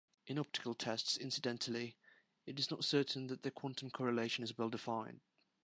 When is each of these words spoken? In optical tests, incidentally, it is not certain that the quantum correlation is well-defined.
In 0.25 0.39
optical 0.39 0.73
tests, 0.73 1.15
incidentally, 1.15 1.95
it 2.47 2.57
is 2.57 2.71
not 2.71 2.83
certain 2.83 3.27
that 3.27 3.43
the 3.43 3.51
quantum 3.51 3.91
correlation 3.91 4.43
is 4.43 4.57
well-defined. 4.57 5.21